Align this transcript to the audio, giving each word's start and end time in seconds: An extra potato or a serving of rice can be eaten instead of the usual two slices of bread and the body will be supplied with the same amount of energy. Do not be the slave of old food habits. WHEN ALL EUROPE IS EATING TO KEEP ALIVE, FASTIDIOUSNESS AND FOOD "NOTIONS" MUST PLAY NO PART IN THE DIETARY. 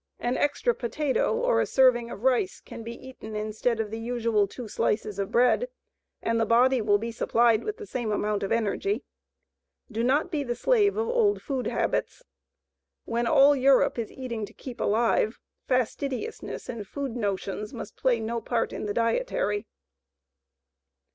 An 0.19 0.35
extra 0.35 0.73
potato 0.73 1.35
or 1.37 1.61
a 1.61 1.67
serving 1.67 2.09
of 2.09 2.23
rice 2.23 2.59
can 2.59 2.81
be 2.81 2.95
eaten 3.07 3.35
instead 3.35 3.79
of 3.79 3.91
the 3.91 3.99
usual 3.99 4.47
two 4.47 4.67
slices 4.67 5.19
of 5.19 5.31
bread 5.31 5.69
and 6.23 6.39
the 6.41 6.45
body 6.47 6.81
will 6.81 6.97
be 6.97 7.11
supplied 7.11 7.63
with 7.63 7.77
the 7.77 7.85
same 7.85 8.11
amount 8.11 8.41
of 8.41 8.51
energy. 8.51 9.03
Do 9.91 10.03
not 10.03 10.31
be 10.31 10.43
the 10.43 10.55
slave 10.55 10.97
of 10.97 11.07
old 11.07 11.43
food 11.43 11.67
habits. 11.67 12.23
WHEN 13.05 13.27
ALL 13.27 13.55
EUROPE 13.55 13.99
IS 13.99 14.11
EATING 14.11 14.43
TO 14.47 14.53
KEEP 14.53 14.81
ALIVE, 14.81 15.39
FASTIDIOUSNESS 15.67 16.67
AND 16.67 16.87
FOOD 16.87 17.15
"NOTIONS" 17.15 17.71
MUST 17.71 17.95
PLAY 17.95 18.19
NO 18.19 18.41
PART 18.41 18.73
IN 18.73 18.87
THE 18.87 18.95
DIETARY. 18.95 19.67